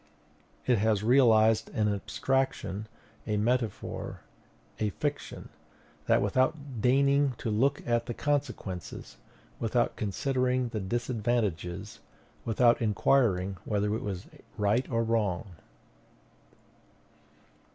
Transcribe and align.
It 0.65 0.79
has 0.79 1.03
realized 1.03 1.69
an 1.75 1.87
abstraction, 1.93 2.87
a 3.27 3.37
metaphor, 3.37 4.21
a 4.79 4.89
fiction; 4.89 5.49
and 5.49 6.07
that 6.07 6.21
without 6.23 6.81
deigning 6.81 7.35
to 7.37 7.51
look 7.51 7.83
at 7.87 8.07
the 8.07 8.15
consequences, 8.15 9.17
without 9.59 9.95
considering 9.97 10.69
the 10.69 10.79
disadvantages, 10.79 11.99
without 12.45 12.81
inquiring 12.81 13.57
whether 13.63 13.93
it 13.93 14.01
was 14.01 14.25
right 14.57 14.89
or 14.89 15.03
wrong. 15.03 15.51